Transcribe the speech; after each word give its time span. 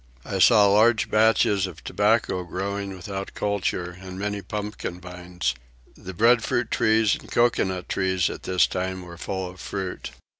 I 0.25 0.39
saw 0.39 0.65
large 0.65 1.11
patches 1.11 1.67
of 1.67 1.83
tobacco 1.83 2.43
growing 2.43 2.95
without 2.95 3.35
culture 3.35 3.99
and 4.01 4.17
many 4.17 4.41
pumpkin 4.41 4.99
vines. 4.99 5.53
The 5.95 6.15
breadfruit 6.15 6.71
trees 6.71 7.13
and 7.13 7.29
coconut 7.31 7.87
trees 7.87 8.27
at 8.27 8.41
this 8.41 8.65
time 8.65 9.03
were 9.03 9.19
full 9.19 9.47
of 9.47 9.59
fruit. 9.59 10.09